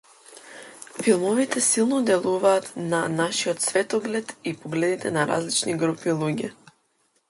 Филмовите 1.03 1.59
силно 1.71 1.97
делуваат 2.09 2.65
на 2.75 3.03
нашиот 3.19 3.61
светоглед 3.69 4.37
и 4.43 4.57
погледите 4.61 5.15
на 5.19 5.29
различни 5.35 5.79
групи 5.83 6.21
луѓе. 6.23 6.57